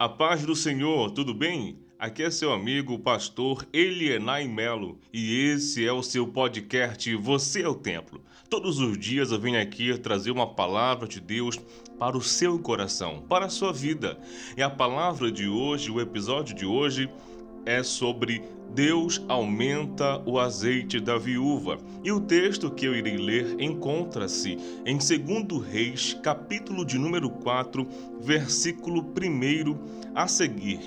[0.00, 1.76] A paz do Senhor, tudo bem?
[1.98, 7.62] Aqui é seu amigo, o pastor Elienay Melo, e esse é o seu podcast Você
[7.62, 8.22] é o Templo.
[8.48, 11.58] Todos os dias eu venho aqui trazer uma palavra de Deus
[11.98, 14.16] para o seu coração, para a sua vida.
[14.56, 17.10] E a palavra de hoje, o episódio de hoje,
[17.66, 18.44] é sobre
[18.74, 21.78] Deus aumenta o azeite da viúva.
[22.04, 27.86] E o texto que eu irei ler encontra-se em 2 Reis, capítulo de número 4,
[28.20, 30.80] versículo 1 a seguir,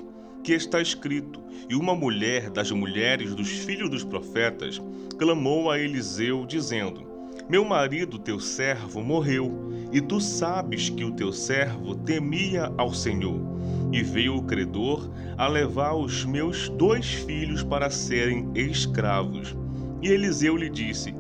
[0.44, 4.82] que está escrito: E uma mulher das mulheres dos filhos dos profetas
[5.18, 7.06] clamou a Eliseu, dizendo:
[7.50, 13.52] Meu marido, teu servo, morreu, e tu sabes que o teu servo temia ao Senhor
[13.92, 19.56] e veio o credor a levar os meus dois filhos para serem escravos.
[20.02, 21.14] E Eliseu lhe disse: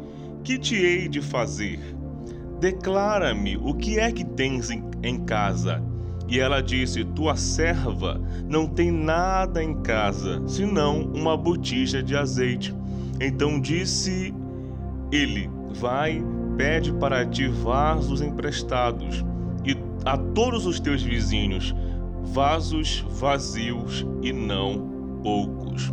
[0.43, 1.79] Que te hei de fazer?
[2.59, 5.83] Declara-me o que é que tens em casa.
[6.27, 12.73] E ela disse: Tua serva não tem nada em casa, senão uma botija de azeite.
[13.19, 14.33] Então disse
[15.11, 16.23] ele: Vai,
[16.57, 19.25] pede para ti vasos emprestados,
[19.65, 21.75] e a todos os teus vizinhos
[22.31, 25.91] vasos vazios e não poucos.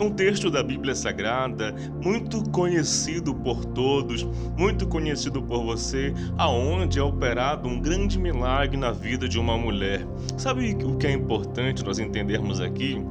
[0.00, 4.22] Um texto da Bíblia Sagrada muito conhecido por todos,
[4.56, 10.06] muito conhecido por você, aonde é operado um grande milagre na vida de uma mulher.
[10.36, 13.02] Sabe o que é importante nós entendermos aqui?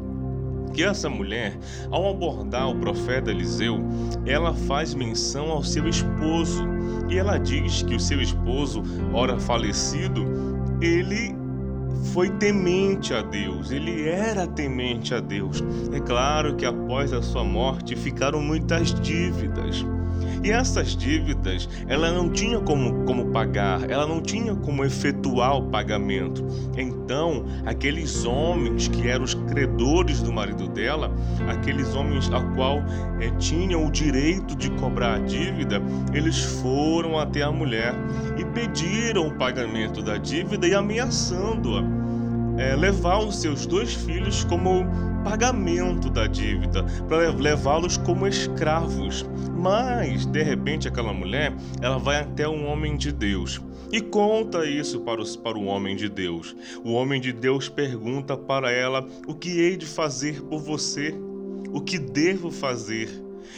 [0.73, 1.57] que essa mulher,
[1.89, 3.79] ao abordar o profeta Eliseu,
[4.27, 6.67] ela faz menção ao seu esposo
[7.09, 10.23] e ela diz que o seu esposo, ora falecido,
[10.79, 11.33] ele
[12.13, 15.63] foi temente a Deus, ele era temente a Deus.
[15.91, 19.85] É claro que após a sua morte ficaram muitas dívidas.
[20.43, 25.69] E essas dívidas, ela não tinha como, como pagar, ela não tinha como efetuar o
[25.69, 26.45] pagamento.
[26.77, 31.11] Então, aqueles homens que eram os credores do marido dela,
[31.47, 32.77] aqueles homens a qual
[33.19, 35.81] é, tinham o direito de cobrar a dívida,
[36.13, 37.93] eles foram até a mulher
[38.37, 41.83] e pediram o pagamento da dívida e ameaçando-a
[42.57, 44.85] é, levar os seus dois filhos como
[45.23, 49.25] pagamento da dívida, para levá-los como escravos.
[49.57, 55.01] Mas, de repente, aquela mulher, ela vai até um homem de Deus e conta isso
[55.01, 56.55] para, os, para o homem de Deus.
[56.83, 61.15] O homem de Deus pergunta para ela: O que hei de fazer por você?
[61.71, 63.09] O que devo fazer?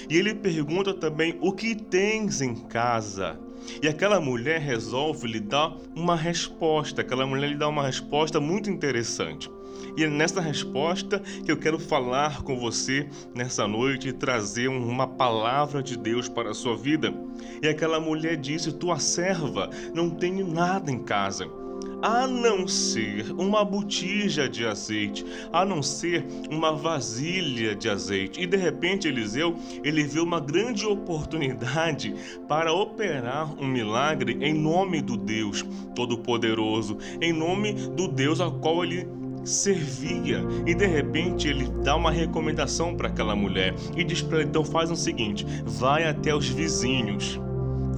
[0.10, 3.40] E ele pergunta também: O que tens em casa?
[3.82, 7.02] E aquela mulher resolve lhe dar uma resposta.
[7.02, 9.50] Aquela mulher lhe dá uma resposta muito interessante.
[9.98, 15.08] E é nessa resposta que eu quero falar com você nessa noite e trazer uma
[15.08, 17.14] palavra de Deus para a sua vida.
[17.62, 21.59] E aquela mulher disse: Tua serva não tem nada em casa
[22.02, 28.42] a não ser uma botija de azeite, a não ser uma vasilha de azeite.
[28.42, 32.16] E de repente Eliseu, ele viu uma grande oportunidade
[32.48, 38.84] para operar um milagre em nome do Deus Todo-Poderoso, em nome do Deus ao qual
[38.84, 39.08] ele
[39.44, 44.48] servia e de repente ele dá uma recomendação para aquela mulher e diz para ela
[44.48, 47.40] então faz o seguinte vai até os vizinhos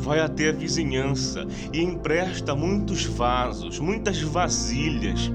[0.01, 5.31] vai até a vizinhança e empresta muitos vasos, muitas vasilhas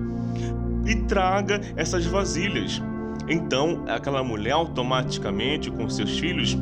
[0.85, 2.83] e traga essas vasilhas.
[3.29, 6.57] Então, aquela mulher automaticamente com seus filhos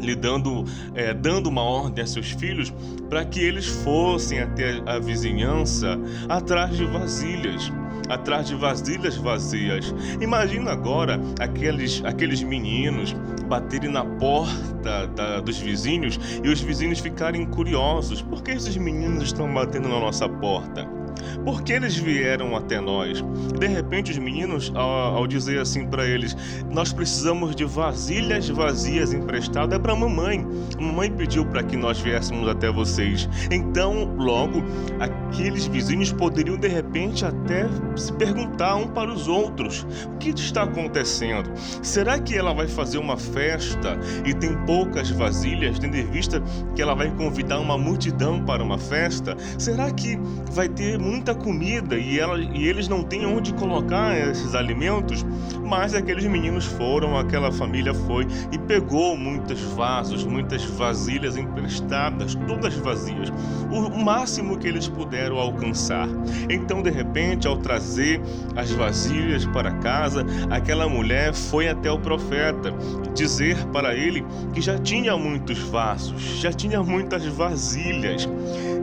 [0.00, 0.64] lhe dando,
[0.94, 2.72] é, dando uma ordem a seus filhos
[3.08, 5.98] para que eles fossem até a vizinhança
[6.28, 7.72] atrás de vasilhas
[8.08, 9.94] atrás de vasilhas vazias.
[10.20, 13.14] Imagina agora aqueles, aqueles meninos
[13.48, 18.22] baterem na porta da, dos vizinhos e os vizinhos ficarem curiosos.
[18.22, 20.95] Por que esses meninos estão batendo na nossa porta?
[21.44, 23.22] Por que eles vieram até nós?
[23.58, 26.36] De repente, os meninos, ao, ao dizer assim para eles:
[26.70, 30.46] Nós precisamos de vasilhas vazias emprestadas, é para mamãe.
[30.78, 33.28] Mamãe pediu para que nós viéssemos até vocês.
[33.50, 34.62] Então, logo,
[34.98, 37.66] aqueles vizinhos poderiam de repente até
[37.96, 41.50] se perguntar um para os outros: O que está acontecendo?
[41.82, 46.42] Será que ela vai fazer uma festa e tem poucas vasilhas, tendo em vista
[46.74, 49.36] que ela vai convidar uma multidão para uma festa?
[49.58, 50.18] Será que
[50.52, 55.24] vai ter muita comida e, ela, e eles não têm onde colocar esses alimentos,
[55.64, 62.74] mas aqueles meninos foram, aquela família foi e pegou muitos vasos, muitas vasilhas emprestadas, todas
[62.74, 63.32] vazias,
[63.70, 66.06] o máximo que eles puderam alcançar.
[66.50, 68.20] Então, de repente, ao trazer
[68.54, 72.74] as vasilhas para casa, aquela mulher foi até o profeta
[73.14, 74.22] dizer para ele
[74.52, 78.28] que já tinha muitos vasos, já tinha muitas vasilhas.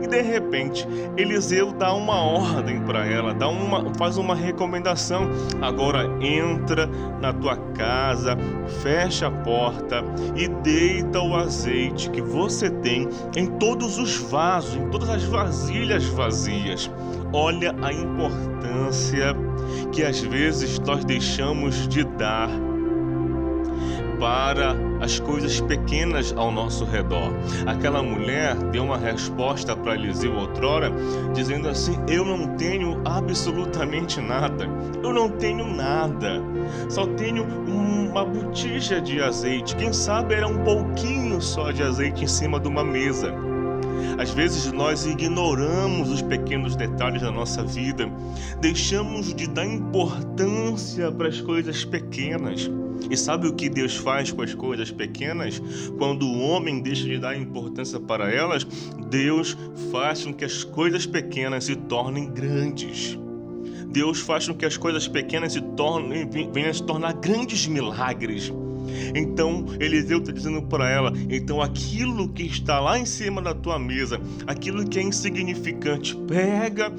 [0.04, 0.86] E de repente,
[1.16, 5.30] Eliseu dá uma ordem para ela, dá uma, faz uma recomendação.
[5.62, 6.86] Agora entra
[7.22, 8.36] na tua casa,
[8.82, 10.04] fecha a porta
[10.36, 16.04] e deita o azeite que você tem em todos os vasos, em todas as vasilhas
[16.04, 16.90] vazias.
[17.32, 19.34] Olha a importância
[19.90, 22.50] que às vezes nós deixamos de dar
[24.18, 27.32] para as coisas pequenas ao nosso redor.
[27.66, 30.92] Aquela mulher deu uma resposta para Eliseu outrora,
[31.34, 34.68] dizendo assim: Eu não tenho absolutamente nada,
[35.02, 36.42] eu não tenho nada,
[36.88, 39.76] só tenho uma botija de azeite.
[39.76, 43.34] Quem sabe era um pouquinho só de azeite em cima de uma mesa.
[44.18, 48.10] Às vezes nós ignoramos os pequenos detalhes da nossa vida,
[48.60, 52.70] deixamos de dar importância para as coisas pequenas.
[53.10, 55.60] E sabe o que Deus faz com as coisas pequenas?
[55.98, 58.66] Quando o homem deixa de dar importância para elas,
[59.10, 59.56] Deus
[59.90, 63.18] faz com que as coisas pequenas se tornem grandes.
[63.88, 68.52] Deus faz com que as coisas pequenas se tornem, venham a se tornar grandes milagres.
[69.14, 73.78] Então Eliseu está dizendo para ela: então aquilo que está lá em cima da tua
[73.78, 76.92] mesa, aquilo que é insignificante, pega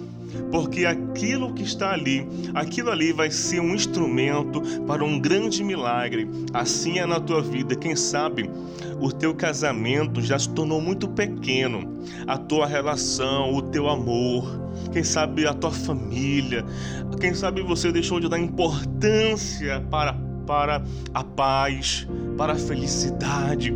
[0.52, 6.30] porque aquilo que está ali, aquilo ali vai ser um instrumento para um grande milagre.
[6.54, 7.76] Assim é na tua vida.
[7.76, 8.50] Quem sabe
[9.00, 14.46] o teu casamento já se tornou muito pequeno, a tua relação, o teu amor,
[14.92, 16.66] quem sabe a tua família,
[17.20, 20.14] quem sabe você deixou de dar importância para
[20.46, 20.84] para
[21.14, 22.08] a paz,
[22.38, 23.74] para a felicidade.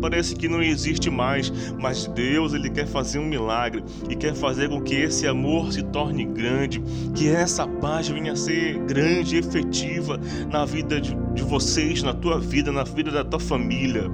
[0.00, 4.68] Parece que não existe mais, mas Deus ele quer fazer um milagre e quer fazer
[4.68, 6.82] com que esse amor se torne grande,
[7.14, 10.18] que essa paz venha a ser grande e efetiva
[10.50, 14.10] na vida de, de vocês, na tua vida, na vida da tua família.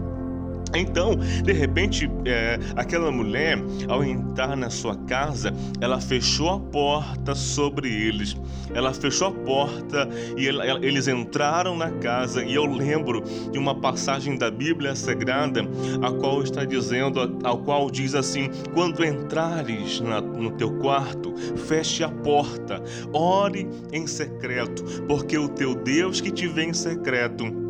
[0.74, 7.34] Então, de repente, é, aquela mulher, ao entrar na sua casa, ela fechou a porta
[7.34, 8.36] sobre eles.
[8.74, 12.44] Ela fechou a porta e ela, eles entraram na casa.
[12.44, 15.62] E eu lembro de uma passagem da Bíblia Sagrada,
[16.02, 21.34] a qual está dizendo, ao qual diz assim: quando entrares na, no teu quarto,
[21.66, 22.82] feche a porta,
[23.12, 27.67] ore em secreto, porque o teu Deus que te vê em secreto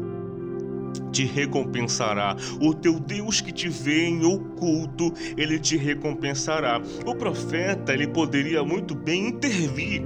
[1.12, 2.36] te recompensará.
[2.60, 6.80] O teu Deus que te vê em oculto, ele te recompensará.
[7.04, 10.02] O profeta, ele poderia muito bem intervir,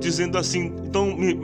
[0.00, 1.34] dizendo assim: então, me,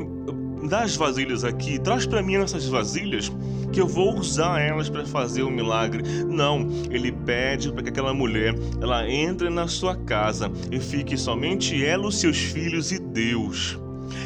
[0.69, 3.31] dá as vasilhas aqui, traz para mim essas vasilhas
[3.73, 6.03] que eu vou usar elas para fazer o milagre.
[6.25, 11.85] Não, ele pede para que aquela mulher ela entre na sua casa e fique somente
[11.85, 13.79] ela, os seus filhos e Deus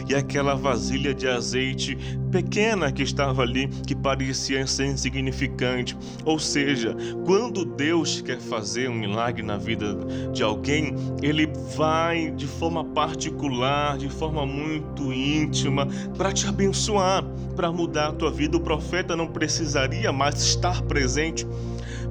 [0.08, 1.96] e aquela vasilha de azeite
[2.30, 5.96] pequena que estava ali, que parecia ser insignificante.
[6.24, 9.94] Ou seja, quando Deus quer fazer um milagre na vida
[10.32, 11.46] de alguém, ele
[11.76, 18.30] vai de forma particular, de forma muito íntima, para te abençoar, para mudar a tua
[18.30, 18.56] vida.
[18.56, 21.46] O profeta não precisaria mais estar presente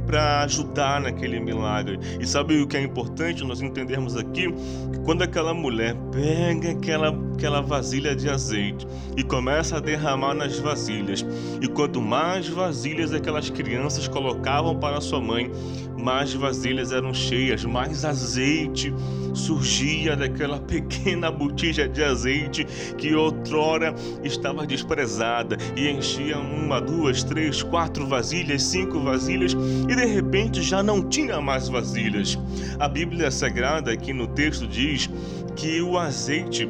[0.05, 1.99] para ajudar naquele milagre.
[2.19, 4.51] E sabe o que é importante nós entendermos aqui?
[4.91, 8.87] Que quando aquela mulher pega aquela, aquela vasilha de azeite
[9.17, 11.25] e começa a derramar nas vasilhas,
[11.61, 15.51] e quanto mais vasilhas aquelas crianças colocavam para sua mãe,
[15.99, 18.93] mais vasilhas eram cheias, mais azeite
[19.33, 22.65] surgia daquela pequena botija de azeite
[22.97, 30.05] que outrora estava desprezada e enchia uma, duas, três, quatro vasilhas, cinco vasilhas e de
[30.05, 32.37] repente já não tinha mais vasilhas.
[32.79, 35.09] A Bíblia Sagrada aqui no texto diz
[35.55, 36.67] que o azeite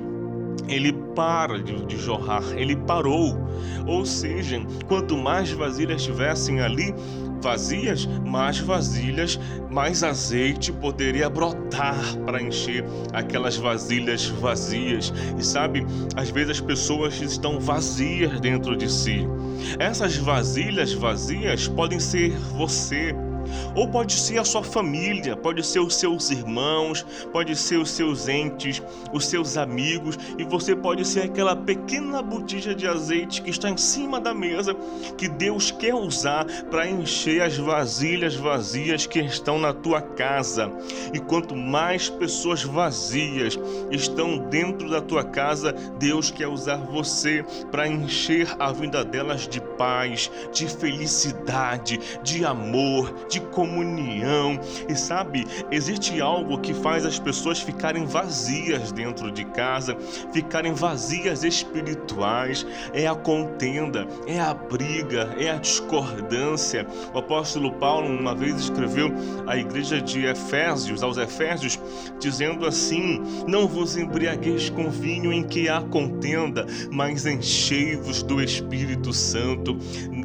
[0.67, 3.38] ele para de, de, jorrar, ele parou.
[3.86, 6.93] Ou seja, quanto mais vasilhas tivessem ali,
[7.41, 9.39] vazias, mais vasilhas,
[9.70, 15.13] mais azeite poderia brotar para encher aquelas vasilhas vazias.
[15.38, 19.27] E sabe, às vezes as pessoas estão vazias dentro de si.
[19.77, 23.13] Essas vasilhas vazias podem ser você
[23.76, 28.28] ou pode ser a sua família, pode ser os seus irmãos, pode ser os seus
[28.28, 28.82] entes,
[29.12, 33.78] os seus amigos, e você pode ser aquela pequena botija de azeite que está em
[33.78, 34.76] cima da mesa
[35.18, 40.72] que Deus quer usar para encher as vasilhas vazias que estão na tua casa.
[41.14, 43.58] E quanto mais pessoas vazias
[43.92, 49.62] estão dentro da tua casa, Deus quer usar você para encher a vida delas de
[49.62, 54.60] paz, de felicidade, de amor, de comunhão.
[54.88, 59.98] E sabe, existe algo que faz as pessoas ficarem vazias dentro de casa,
[60.32, 62.66] ficarem vazias espirituais.
[62.94, 66.86] É a contenda, é a briga, é a discordância.
[67.13, 69.12] O apóstolo Paulo uma vez escreveu
[69.48, 71.80] à igreja de Efésios, aos Efésios,
[72.20, 79.12] dizendo assim: Não vos embriagueis com vinho em que há contenda, mas enchei-vos do Espírito
[79.12, 79.78] Santo.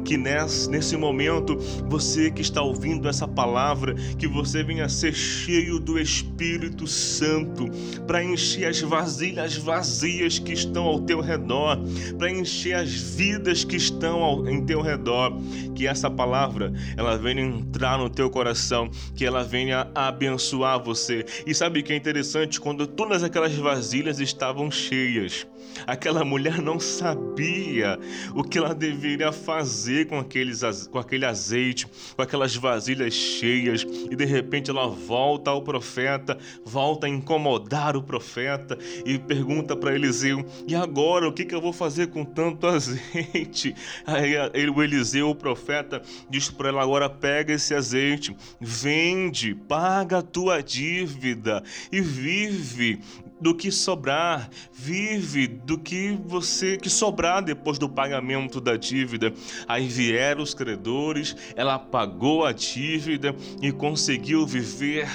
[0.05, 5.99] Que nesse, momento, você que está ouvindo essa palavra, que você venha ser cheio do
[5.99, 7.67] Espírito Santo
[8.05, 11.77] para encher as vasilhas vazias que estão ao teu redor,
[12.17, 15.33] para encher as vidas que estão ao, em teu redor.
[15.75, 21.25] Que essa palavra ela venha entrar no teu coração, que ela venha abençoar você.
[21.45, 22.59] E sabe que é interessante?
[22.59, 25.47] Quando todas aquelas vasilhas estavam cheias,
[25.85, 27.97] aquela mulher não sabia
[28.35, 34.15] o que ela deveria fazer com, aqueles, com aquele azeite, com aquelas vasilhas cheias, e
[34.15, 40.45] de repente ela volta ao profeta, volta a incomodar o profeta e pergunta para Eliseu:
[40.67, 43.75] E agora o que, que eu vou fazer com tanto azeite?
[44.05, 50.23] Aí o Eliseu, o profeta, diz para ela: Agora pega esse azeite, vende, paga a
[50.23, 52.99] tua dívida e vive
[53.39, 59.33] do que sobrar, vive do que você que sobrar depois do pagamento da dívida.
[59.67, 65.07] Aí vieram os credores, ela pagou a dívida e conseguiu viver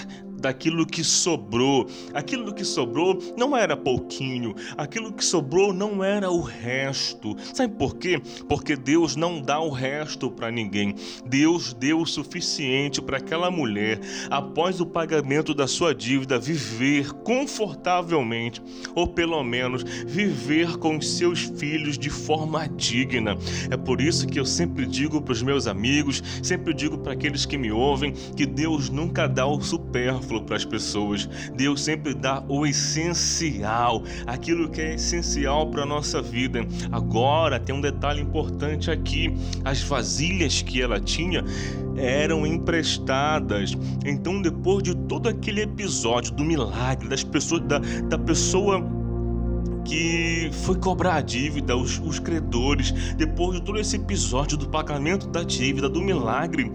[0.44, 1.86] daquilo que sobrou.
[2.12, 7.34] Aquilo que sobrou não era pouquinho, aquilo que sobrou não era o resto.
[7.54, 8.20] Sabe por quê?
[8.46, 10.94] Porque Deus não dá o resto para ninguém.
[11.24, 13.98] Deus deu o suficiente para aquela mulher,
[14.30, 18.62] após o pagamento da sua dívida, viver confortavelmente,
[18.94, 23.38] ou pelo menos viver com seus filhos de forma digna.
[23.70, 27.46] É por isso que eu sempre digo para os meus amigos, sempre digo para aqueles
[27.46, 31.28] que me ouvem, que Deus nunca dá o supérfluo para as pessoas.
[31.54, 36.60] Deus sempre dá o essencial, aquilo que é essencial para a nossa vida.
[36.90, 41.44] Agora, tem um detalhe importante aqui: as vasilhas que ela tinha
[41.96, 43.76] eram emprestadas.
[44.04, 48.82] Então, depois de todo aquele episódio do milagre, das pessoas, da, da pessoa
[49.84, 55.28] que foi cobrar a dívida, os, os credores, depois de todo esse episódio do pagamento
[55.28, 56.72] da dívida, do milagre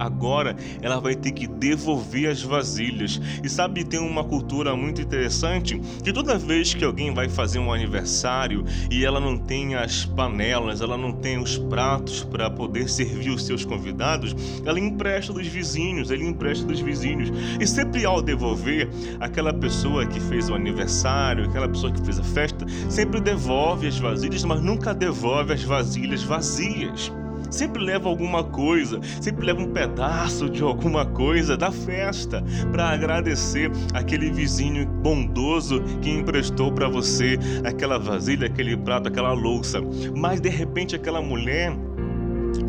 [0.00, 3.20] agora ela vai ter que devolver as vasilhas.
[3.44, 7.70] E sabe, tem uma cultura muito interessante que toda vez que alguém vai fazer um
[7.70, 13.30] aniversário e ela não tem as panelas, ela não tem os pratos para poder servir
[13.30, 17.30] os seus convidados, ela empresta dos vizinhos, ele empresta dos vizinhos.
[17.60, 18.88] E sempre ao devolver,
[19.20, 23.98] aquela pessoa que fez o aniversário, aquela pessoa que fez a festa, sempre devolve as
[23.98, 27.12] vasilhas, mas nunca devolve as vasilhas vazias
[27.50, 33.70] sempre leva alguma coisa, sempre leva um pedaço de alguma coisa da festa para agradecer
[33.92, 39.80] aquele vizinho bondoso que emprestou para você aquela vasilha, aquele prato, aquela louça.
[40.16, 41.72] Mas de repente aquela mulher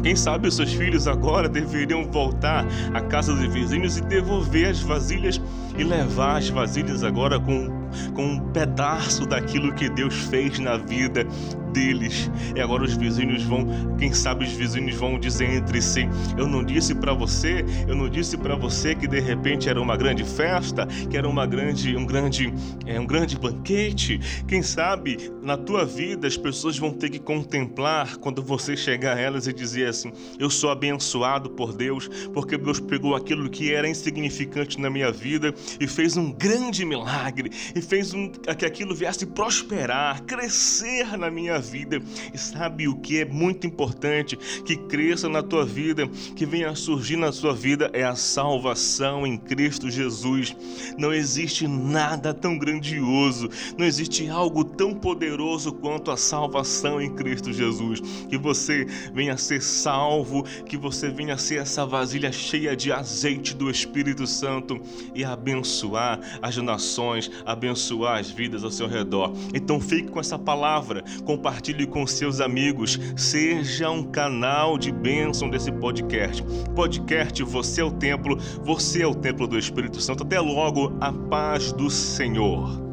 [0.03, 4.79] quem sabe os seus filhos agora deveriam voltar à casa dos vizinhos e devolver as
[4.79, 5.39] vasilhas
[5.77, 7.67] e levar as vasilhas agora com,
[8.13, 11.25] com um pedaço daquilo que Deus fez na vida
[11.71, 12.29] deles.
[12.55, 16.63] E agora os vizinhos vão, quem sabe os vizinhos vão dizer entre si: Eu não
[16.63, 20.85] disse para você, eu não disse para você que de repente era uma grande festa,
[21.09, 22.53] que era uma grande, um grande,
[22.85, 24.19] é, um grande banquete.
[24.47, 29.19] Quem sabe na tua vida as pessoas vão ter que contemplar quando você chegar a
[29.19, 33.87] elas e dizer assim: Eu sou abençoado por Deus, porque Deus pegou aquilo que era
[33.87, 39.25] insignificante na minha vida e fez um grande milagre e fez um, que aquilo viesse
[39.25, 42.01] prosperar, crescer na minha vida.
[42.33, 46.75] E sabe o que é muito importante que cresça na tua vida, que venha a
[46.75, 50.55] surgir na sua vida é a salvação em Cristo Jesus.
[50.97, 57.53] Não existe nada tão grandioso, não existe algo tão poderoso quanto a salvação em Cristo
[57.53, 58.01] Jesus.
[58.29, 62.91] Que você venha a ser salvo, que você venha a ser essa vasilha cheia de
[62.91, 64.81] azeite do Espírito Santo
[65.13, 69.33] e abençoar as nações, abençoar as vidas ao seu redor.
[69.53, 75.49] Então fique com essa palavra, compartilhe compartilhe com seus amigos, seja um canal de bênção
[75.49, 76.41] desse podcast.
[76.73, 80.23] Podcast Você é o Templo, você é o Templo do Espírito Santo.
[80.23, 82.90] Até logo, a paz do Senhor.